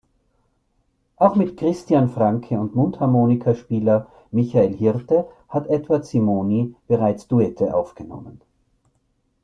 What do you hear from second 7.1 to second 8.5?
Duette aufgenommen.